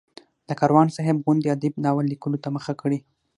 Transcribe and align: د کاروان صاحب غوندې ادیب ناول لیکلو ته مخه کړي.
د 0.47 0.49
کاروان 0.59 0.87
صاحب 0.95 1.17
غوندې 1.23 1.47
ادیب 1.55 1.73
ناول 1.83 2.05
لیکلو 2.13 2.37
ته 2.43 2.49
مخه 2.55 2.73
کړي. 2.81 2.99